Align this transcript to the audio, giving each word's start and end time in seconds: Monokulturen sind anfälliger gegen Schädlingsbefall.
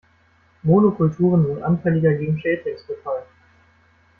Monokulturen 0.63 1.45
sind 1.45 1.61
anfälliger 1.61 2.15
gegen 2.15 2.39
Schädlingsbefall. 2.39 3.21